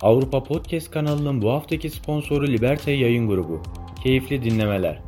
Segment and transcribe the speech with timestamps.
[0.00, 3.62] Avrupa Podcast kanalının bu haftaki sponsoru Liberty Yayın Grubu.
[4.02, 5.07] Keyifli dinlemeler.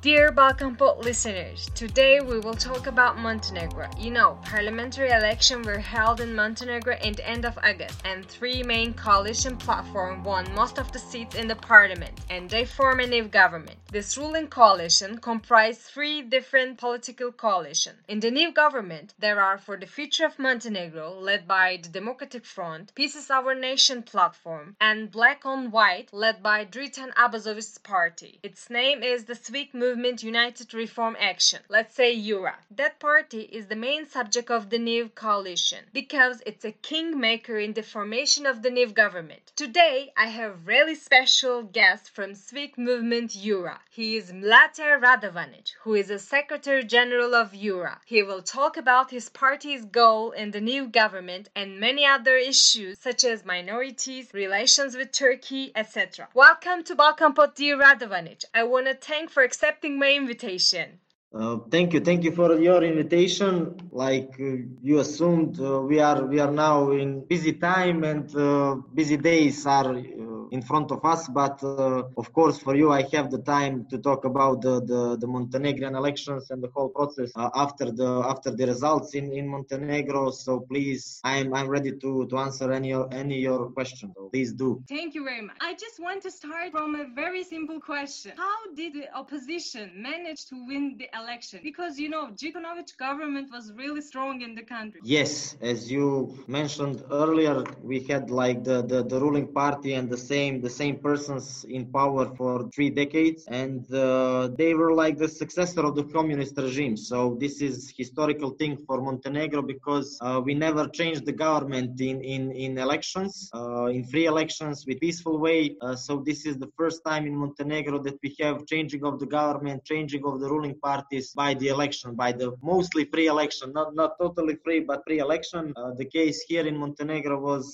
[0.00, 3.90] Dear Balkan Pod listeners, today we will talk about Montenegro.
[3.98, 8.62] You know, parliamentary elections were held in Montenegro in the end of August, and three
[8.62, 13.08] main coalition platforms won most of the seats in the parliament, and they form a
[13.08, 13.76] new government.
[13.90, 17.98] This ruling coalition comprised three different political coalitions.
[18.06, 22.44] In the new government, there are for the future of Montenegro, led by the Democratic
[22.44, 28.38] Front, Peace is Our Nation platform, and Black on White, led by Dritan Abazovic's party.
[28.44, 32.56] Its name is the Civic Movement Movement United Reform Action, let's say URA.
[32.70, 37.72] That party is the main subject of the new coalition because it's a kingmaker in
[37.72, 39.52] the formation of the new government.
[39.56, 43.80] Today, I have really special guest from Civic Movement URA.
[43.88, 47.98] He is Mlate Radovanic, who is a Secretary General of URA.
[48.04, 52.98] He will talk about his party's goal in the new government and many other issues
[52.98, 56.28] such as minorities, relations with Turkey, etc.
[56.34, 58.44] Welcome to Balkan Pod, dear Radovanic.
[58.52, 60.98] I want to thank for accepting accepting my invitation.
[61.32, 63.76] Uh, thank you, thank you for your invitation.
[63.92, 68.74] Like uh, you assumed, uh, we are we are now in busy time and uh,
[68.94, 71.28] busy days are uh, in front of us.
[71.28, 75.16] But uh, of course, for you, I have the time to talk about the, the,
[75.18, 80.30] the Montenegrin elections and the whole process after the after the results in, in Montenegro.
[80.30, 84.12] So please, I'm I'm ready to, to answer any any your questions.
[84.16, 84.82] So please do.
[84.88, 85.56] Thank you very much.
[85.60, 90.46] I just want to start from a very simple question: How did the opposition manage
[90.46, 95.00] to win the election because you know Djukanovic government was really strong in the country.
[95.04, 96.08] Yes, as you
[96.46, 100.96] mentioned earlier, we had like the, the, the ruling party and the same the same
[101.08, 101.44] persons
[101.76, 106.54] in power for three decades, and uh, they were like the successor of the communist
[106.56, 106.96] regime.
[106.96, 112.16] So this is historical thing for Montenegro because uh, we never changed the government in
[112.34, 115.60] in in elections, uh, in free elections with peaceful way.
[115.84, 119.28] Uh, so this is the first time in Montenegro that we have changing of the
[119.40, 123.88] government, changing of the ruling parties by the election, by the mostly free election, not
[124.00, 125.64] not totally free, but pre-election.
[125.76, 127.64] Uh, the case here in Montenegro was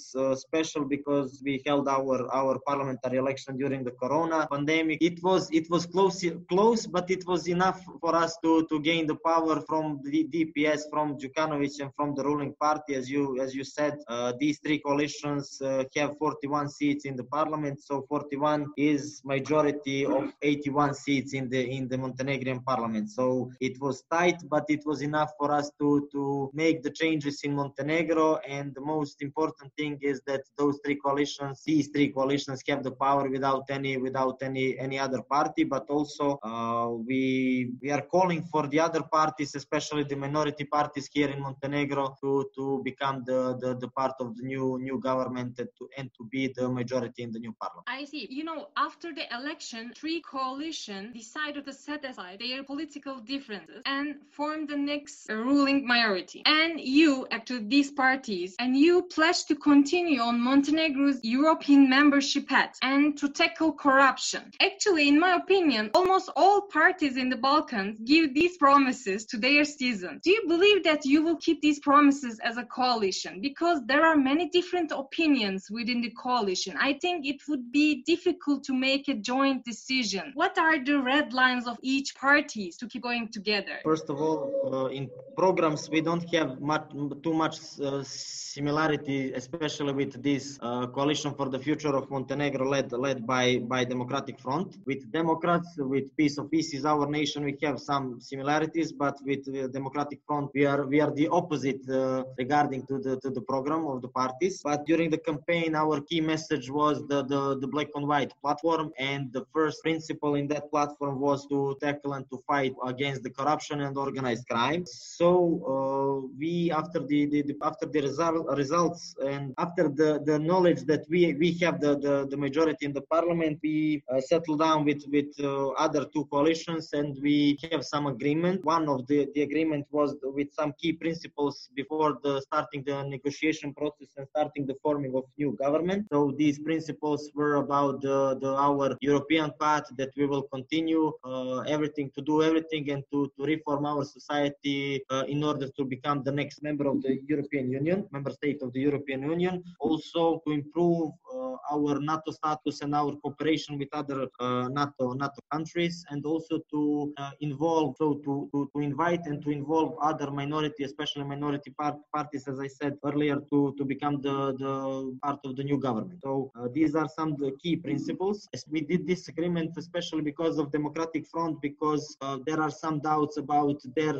[0.46, 4.98] special because we held our our parliamentary election during the Corona pandemic.
[5.00, 9.06] It was it was close close, but it was enough for us to to gain
[9.06, 12.94] the power from the DPS, from Djukanovic, and from the ruling party.
[12.94, 17.24] As you as you said, uh, these three coalitions uh, have 41 seats in the
[17.24, 23.10] parliament, so 41 is majority of 81 seats in the in the Montenegrin parliament.
[23.10, 27.40] So it was tight, but it was enough for us to, to make the changes
[27.42, 28.36] in Montenegro.
[28.48, 32.92] And the most important thing is that those three coalitions, these three coalitions have the
[32.92, 35.64] power without any, without any, any other party.
[35.64, 41.08] But also uh, we, we are calling for the other parties, especially the minority parties
[41.12, 45.58] here in Montenegro to, to become the, the, the part of the new, new government
[45.58, 47.86] and to, and to be the majority in the new parliament.
[47.86, 48.26] I see.
[48.30, 54.16] You know, after the election, three coalitions decided to set aside their political differences and
[54.30, 56.42] form the next ruling majority.
[56.46, 62.76] And you, actually, these parties, and you pledge to continue on Montenegro's European membership path
[62.82, 64.50] and to tackle corruption.
[64.60, 69.64] Actually, in my opinion, almost all parties in the Balkans give these promises to their
[69.64, 70.20] citizens.
[70.22, 73.40] Do you believe that you will keep these promises as a coalition?
[73.40, 76.76] Because there are many different opinions within the coalition.
[76.80, 80.32] I think it would be difficult to make a joint decision.
[80.34, 83.76] What are the red lines of each party to keep going together?
[83.84, 84.40] First of all,
[84.72, 86.90] uh, in programs we don't have much,
[87.22, 92.92] too much uh, similarity, especially with this uh, coalition for the future of Montenegro, led
[92.92, 94.78] led by by Democratic Front.
[94.86, 99.44] With Democrats, with Peace of Peace is our nation, we have some similarities, but with
[99.44, 103.42] the Democratic Front, we are we are the opposite uh, regarding to the to the
[103.42, 104.60] program of the parties.
[104.62, 108.92] But during the campaign, our key message was the the, the black and white platform,
[108.98, 113.30] and the first principle in that platform was to tackle and to fight against the
[113.30, 114.84] corruption and organized crime.
[114.86, 115.28] So
[115.72, 120.82] uh, we, after the, the, the, after the result, results and after the, the knowledge
[120.90, 124.84] that we we have the, the, the majority in the parliament, we uh, settle down
[124.88, 127.36] with with uh, other two coalitions and we
[127.70, 128.64] have some agreement.
[128.64, 133.74] One of the, the agreement was with some key principles before the starting the negotiation
[133.80, 136.06] process and starting the forming of new government.
[136.12, 141.60] So these principles were about the, the our European path that we will continue uh,
[141.74, 146.22] everything to do everything and to, to reform our society uh, in order to become
[146.22, 149.62] the next member of the European Union, member state of the European Union.
[149.80, 151.56] Also to improve uh,
[151.94, 157.12] our NATO status and our cooperation with other uh, NATO NATO countries, and also to
[157.16, 161.96] uh, involve, so to, to, to invite and to involve other minority, especially minority part,
[162.14, 166.20] parties, as I said earlier, to, to become the, the part of the new government.
[166.22, 168.48] So uh, these are some the key principles.
[168.68, 172.16] We did this agreement especially because of Democratic Front, because
[172.46, 174.14] there are some doubts about their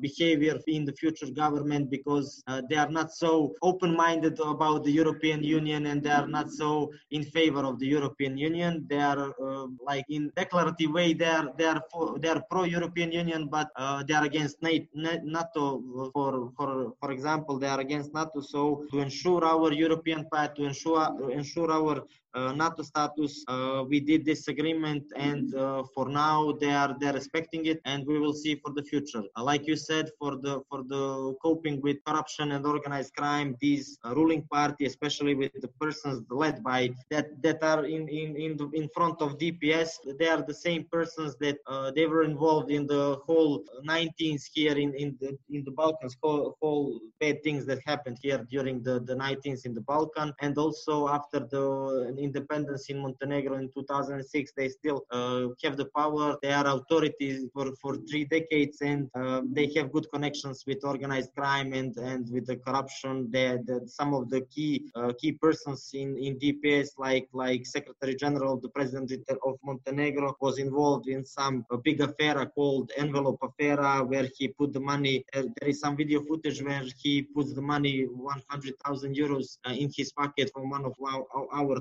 [0.00, 5.42] behavior in the future government because uh, they are not so open-minded about the European
[5.42, 8.86] Union and they are not so in favor of the European Union.
[8.88, 13.12] They are uh, like in declarative way they are they are for, they are pro-European
[13.12, 15.82] Union, but uh, they are against NATO.
[16.12, 18.40] For for for example, they are against NATO.
[18.40, 23.42] So to ensure our European path, to ensure ensure our uh, Uh, NATO status.
[23.48, 28.06] Uh, we did this agreement, and uh, for now they are they're respecting it, and
[28.06, 29.22] we will see for the future.
[29.34, 33.98] Uh, like you said, for the for the coping with corruption and organized crime, these
[34.04, 38.58] uh, ruling party, especially with the persons led by that that are in in in,
[38.58, 39.88] the, in front of DPS,
[40.18, 41.56] they are the same persons that
[41.94, 46.58] they were involved in the whole 19th here in in the in the Balkans, whole,
[46.60, 51.08] whole bad things that happened here during the the 19th in the Balkan, and also
[51.08, 56.36] after the independence in Montenegro in 2006, they still uh, have the power.
[56.42, 61.30] They are authorities for, for three decades and uh, they have good connections with organized
[61.36, 63.30] crime and, and with the corruption.
[63.30, 68.14] They, the, some of the key uh, key persons in, in DPS, like like Secretary
[68.14, 69.12] General, the President
[69.44, 74.80] of Montenegro, was involved in some big affair called Envelope Affair, where he put the
[74.80, 75.24] money.
[75.32, 80.50] there is some video footage where he puts the money, 100,000 euros, in his pocket
[80.52, 81.80] from one of our, our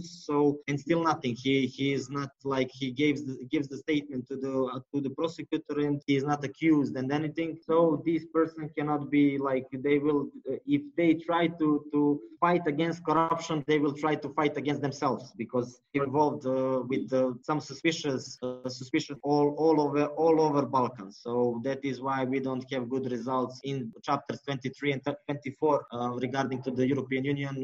[0.00, 1.34] So and still nothing.
[1.34, 5.00] He he is not like he gives the, gives the statement to the uh, to
[5.02, 7.58] the prosecutor and he is not accused and anything.
[7.62, 12.66] So this person cannot be like they will uh, if they try to to fight
[12.66, 17.60] against corruption, they will try to fight against themselves because involved uh, with uh, some
[17.60, 21.20] suspicious uh, suspicion all all over all over Balkans.
[21.22, 26.10] So that is why we don't have good results in chapters 23 and 24 uh,
[26.26, 27.54] regarding to the European Union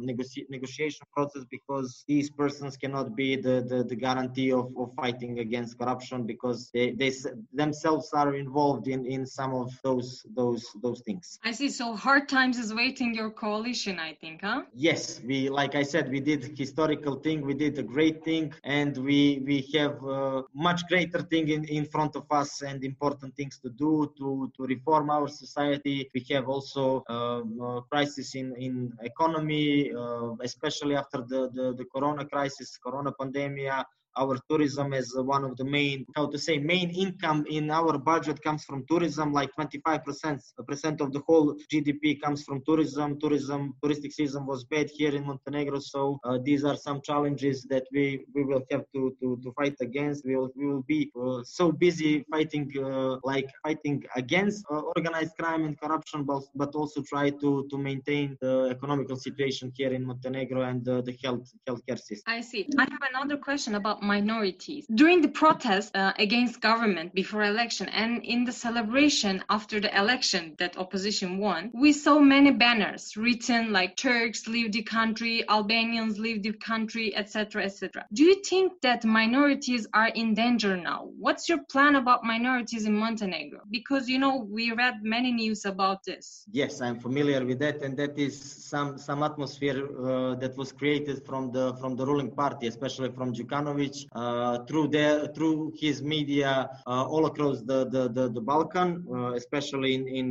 [0.00, 5.78] negotiation process because these persons cannot be the, the, the guarantee of, of fighting against
[5.78, 7.12] corruption because they, they
[7.52, 11.38] themselves are involved in, in some of those those those things.
[11.44, 11.68] I see.
[11.68, 14.62] So hard times is waiting your coalition, I think, huh?
[14.74, 18.96] Yes, we like I said, we did historical thing, we did a great thing, and
[18.96, 23.58] we we have a much greater thing in, in front of us and important things
[23.60, 26.10] to do to to reform our society.
[26.14, 31.86] We have also um, uh, crisis in in economy, uh, especially after the, the, the
[31.94, 33.84] corona crisis, corona pandemia,
[34.16, 38.42] our tourism is one of the main how to say main income in our budget
[38.42, 43.18] comes from tourism like 25 percent percent of the whole gdp comes from tourism.
[43.20, 47.84] Tourism touristic season was bad here in montenegro so uh, these are some challenges that
[47.92, 50.24] we we will have to to, to fight against.
[50.24, 55.34] We will, we will be uh, so busy fighting uh, like fighting against uh, organized
[55.38, 60.06] crime and corruption but, but also try to to maintain the economical situation here in
[60.06, 62.26] montenegro and the health healthcare system.
[62.26, 62.68] I see.
[62.78, 64.86] I have another question about minorities.
[64.92, 70.54] During the protest uh, against government before election and in the celebration after the election
[70.58, 76.42] that opposition won, we saw many banners written like Turks leave the country, Albanians leave
[76.42, 78.04] the country, etc., etc.
[78.12, 81.08] Do you think that minorities are in danger now?
[81.18, 83.60] What's your plan about minorities in Montenegro?
[83.70, 86.44] Because you know we read many news about this.
[86.50, 91.24] Yes, I'm familiar with that, and that is some some atmosphere uh, that was created
[91.24, 96.68] from the from the ruling party, especially from Djukanovic uh, through their through his media
[96.86, 100.26] uh, all across the the, the, the Balkan, uh, especially in in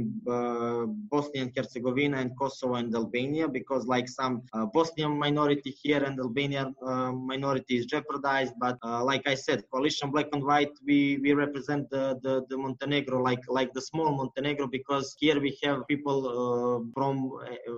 [1.11, 4.41] Bosnia and Herzegovina and Kosovo and Albania, because like some
[4.73, 6.75] Bosnian minority here and Albanian
[7.33, 8.53] minority is jeopardized.
[8.59, 8.77] But
[9.11, 13.43] like I said, coalition black and white, we we represent the, the, the Montenegro like
[13.47, 17.31] like the small Montenegro because here we have people from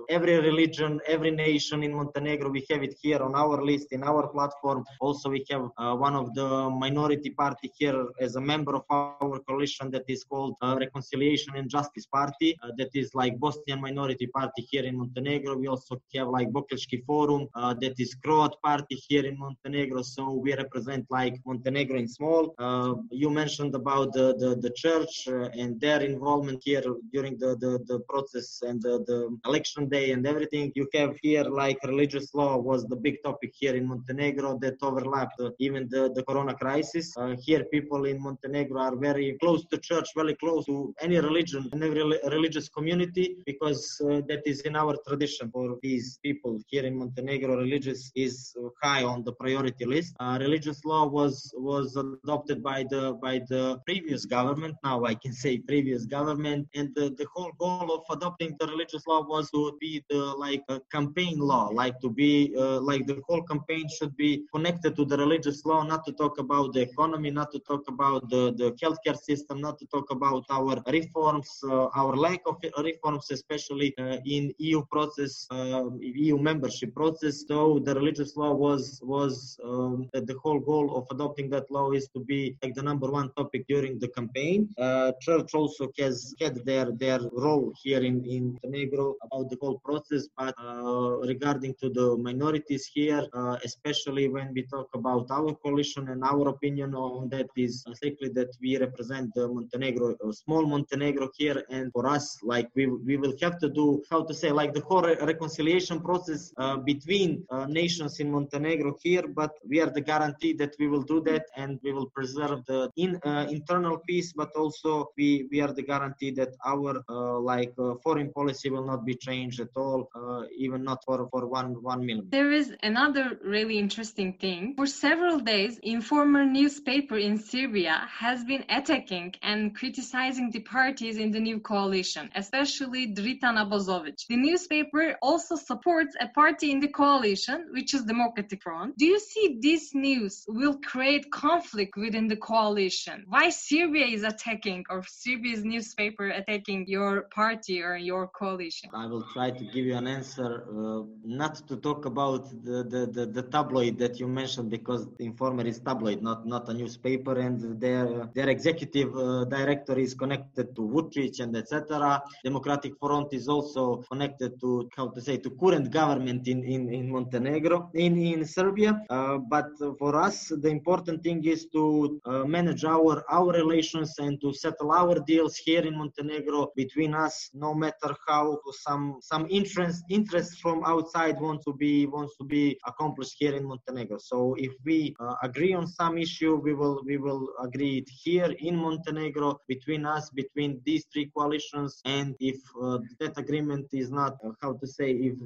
[0.08, 2.50] every religion, every nation in Montenegro.
[2.50, 4.84] We have it here on our list in our platform.
[5.00, 9.38] Also, we have Uh, one of the minority party here as a member of our
[9.48, 12.56] coalition that is called uh, Reconciliation and Justice Party.
[12.62, 15.56] Uh, that is like Bosnian minority party here in Montenegro.
[15.56, 20.02] We also have like Bokeljski Forum uh, that is Croat party here in Montenegro.
[20.02, 22.54] So we represent like Montenegro in small.
[22.58, 27.72] Uh, you mentioned about the, the, the church and their involvement here during the, the,
[27.86, 30.72] the process and the, the election day and everything.
[30.74, 35.40] You have here like religious law was the big topic here in Montenegro that overlapped
[35.66, 37.06] even the, the corona crisis.
[37.16, 41.68] Uh, here, people in Montenegro are very close to church, very close to any religion
[41.72, 42.04] and every
[42.36, 47.56] religious community because uh, that is in our tradition for these people here in Montenegro.
[47.56, 50.14] Religious is high on the priority list.
[50.20, 54.74] Uh, religious law was was adopted by the by the previous government.
[54.84, 59.06] Now I can say previous government, and the, the whole goal of adopting the religious
[59.06, 63.20] law was to be the like a campaign law, like to be uh, like the
[63.26, 67.30] whole campaign should be connected to the religious law, not to talk about the economy,
[67.30, 71.86] not to talk about the the healthcare system, not to talk about our reforms, uh,
[72.00, 72.56] our lack of
[72.90, 77.44] reforms, especially uh, in EU process, uh, EU membership process.
[77.48, 82.08] So the religious law was was um, the whole goal of adopting that law is
[82.14, 84.68] to be like the number one topic during the campaign.
[84.78, 89.78] Uh, church also has had their their role here in in Montenegro about the whole
[89.88, 93.24] process, but uh, regarding to the minorities here,
[93.64, 98.50] especially when we talk about our coalition and our opinion on that is strictly that
[98.62, 103.58] we represent the Montenegro, small Montenegro here, and for us, like we we will have
[103.58, 108.20] to do how to say like the whole re- reconciliation process uh, between uh, nations
[108.20, 111.92] in Montenegro here, but we are the guarantee that we will do that and we
[111.92, 116.50] will preserve the in uh, internal peace, but also we we are the guarantee that
[116.64, 120.98] our uh, like uh, foreign policy will not be changed at all, uh, even not
[121.04, 122.30] for for one one millimeter.
[122.30, 124.74] There is another really interesting thing.
[124.76, 131.30] For several days, informer newspaper in Serbia has been attacking and criticizing the parties in
[131.30, 134.26] the new coalition, especially Dritan Abazovic.
[134.28, 138.98] The newspaper also supports a party in the coalition, which is Democratic Front.
[138.98, 143.24] Do you see this news will create conflict within the coalition?
[143.26, 148.90] Why Serbia is attacking or Serbia's newspaper attacking your party or your coalition?
[148.94, 153.06] I will try to give you an answer, uh, not to talk about the, the,
[153.06, 157.80] the, the, tabloid that you mentioned because Informer is tabloid, not not a newspaper, and
[157.80, 162.22] their their executive uh, director is connected to Vucic and etc.
[162.42, 167.10] Democratic Front is also connected to how to say to current government in in, in
[167.10, 169.00] Montenegro in in Serbia.
[169.10, 174.40] Uh, but for us, the important thing is to uh, manage our our relations and
[174.40, 180.04] to settle our deals here in Montenegro between us, no matter how some some interest
[180.10, 184.18] interest from outside want to be wants to be accomplished here in Montenegro.
[184.18, 188.50] So if we uh, agree on some issue, we will we will agree it here
[188.68, 191.90] in Montenegro between us between these three coalitions.
[192.18, 195.36] And if uh, that agreement is not uh, how to say if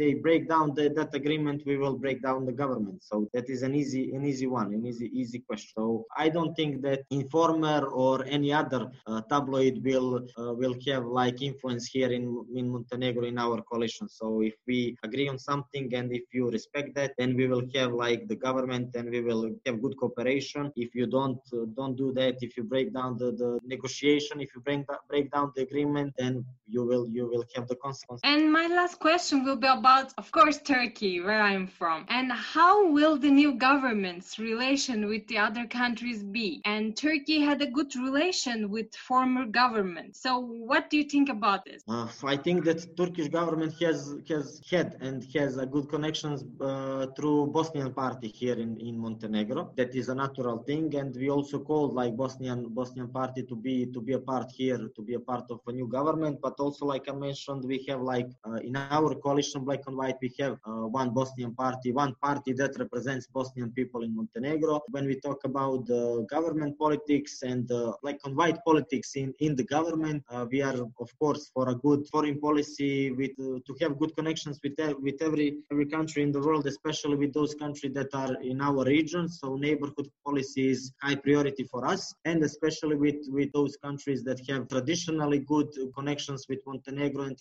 [0.00, 2.98] they break down the, that agreement, we will break down the government.
[3.10, 5.72] So that is an easy an easy one, an easy easy question.
[5.76, 8.82] So I don't think that Informer or any other
[9.30, 10.10] tabloid will
[10.60, 12.24] will have like influence here in
[12.54, 14.08] in Montenegro in our coalition.
[14.08, 17.92] So if we agree on something and if you respect that, then we will have
[17.92, 20.72] like the government and we will have good cooperation.
[20.76, 21.38] If you don't
[21.74, 25.52] don't do that, if you break down the, the negotiation, if you break break down
[25.56, 28.22] the agreement, then you will you will have the consequences.
[28.24, 32.90] And my last question will be about, of course, Turkey, where I'm from, and how
[32.90, 36.60] will the new government's relation with the other countries be?
[36.64, 40.16] And Turkey had a good relation with former government.
[40.16, 41.82] So what do you think about this?
[41.88, 47.06] Uh, I think that Turkish government has has had and has a good connections uh,
[47.16, 49.72] through Bosnian party here in, in Montenegro.
[49.76, 53.86] That is a natural thing, and we also called like Bosnian Bosnian party to be
[53.86, 56.40] to be a part here, to be a part of a new government.
[56.42, 60.16] But also, like I mentioned, we have like uh, in our coalition Black and White,
[60.20, 64.82] we have uh, one Bosnian party, one party that represents Bosnian people in Montenegro.
[64.90, 67.68] When we talk about the government politics and
[68.02, 71.74] Black and White politics in in the government, uh, we are of course for a
[71.74, 76.32] good foreign policy with uh, to have good connections with with every every country in
[76.32, 79.24] the world, especially with those countries that are in our region.
[79.28, 84.38] So neighborhood policy is high priority for us, and especially with with those countries that
[84.50, 85.68] have traditionally good
[85.98, 87.36] connections with Montenegro and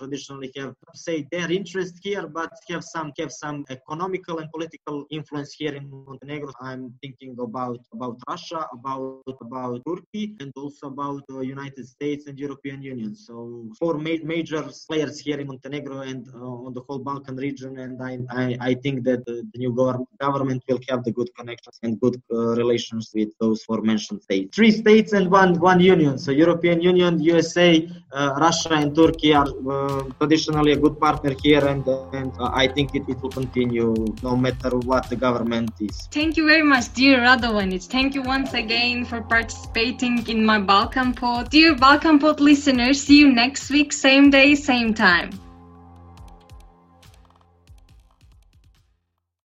[0.00, 0.72] traditionally have
[1.06, 5.84] say their interest here, but have some have some economical and political influence here in
[6.10, 6.52] Montenegro.
[6.70, 12.36] I'm thinking about about Russia, about about Turkey, and also about the United States and
[12.46, 13.12] European Union.
[13.26, 13.34] So
[13.80, 17.94] four ma- major players here in Montenegro and uh, on the whole Balkan region, and
[18.10, 21.78] I, I, I think that the, the new government, government will have the good connections
[21.82, 24.56] and good uh, relations with those four mentioned states.
[24.56, 26.18] Three states and one one union.
[26.18, 31.64] So European Union, USA, uh, Russia, and Turkey are uh, traditionally a good partner here,
[31.66, 36.08] and, and I think it, it will continue no matter what the government is.
[36.10, 37.84] Thank you very much, dear Radovanic.
[37.86, 41.50] Thank you once again for participating in my Balkan Pod.
[41.50, 45.30] Dear Balkan Pod listeners, see you next week, same day, same time.